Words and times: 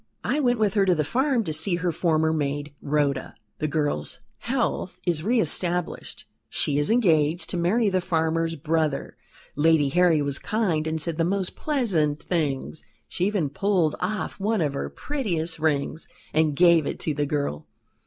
"I 0.23 0.39
went 0.39 0.57
with 0.57 0.73
her 0.73 0.83
to 0.87 0.95
the 0.95 1.03
farm 1.05 1.43
to 1.43 1.53
see 1.53 1.75
her 1.75 1.91
former 1.91 2.33
maid, 2.33 2.73
Rhoda. 2.81 3.35
The 3.59 3.67
girl's 3.67 4.17
health 4.39 4.99
is 5.05 5.21
re 5.21 5.39
established; 5.39 6.25
she 6.49 6.79
is 6.79 6.89
engaged 6.89 7.51
to 7.51 7.57
marry 7.57 7.87
the 7.87 8.01
farmer's 8.01 8.55
brother. 8.55 9.15
Lady 9.55 9.89
Harry 9.89 10.23
was 10.23 10.39
kind, 10.39 10.87
and 10.87 10.99
said 10.99 11.19
the 11.19 11.23
most 11.23 11.55
pleasant 11.55 12.23
things; 12.23 12.81
she 13.07 13.27
even 13.27 13.51
pulled 13.51 13.95
off 13.99 14.39
one 14.39 14.61
of 14.61 14.73
her 14.73 14.89
prettiest 14.89 15.59
rings 15.59 16.07
and 16.33 16.55
gave 16.55 16.87
it 16.87 16.99
to 17.01 17.13
the 17.13 17.27
girl. 17.27 17.67